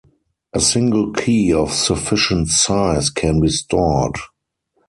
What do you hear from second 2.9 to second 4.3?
can be stored.